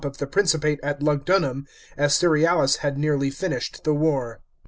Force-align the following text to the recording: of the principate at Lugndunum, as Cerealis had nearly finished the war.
of 0.03 0.17
the 0.17 0.25
principate 0.25 0.79
at 0.81 0.99
Lugndunum, 1.01 1.67
as 1.95 2.17
Cerealis 2.17 2.77
had 2.77 2.97
nearly 2.97 3.29
finished 3.29 3.83
the 3.83 3.93
war. 3.93 4.41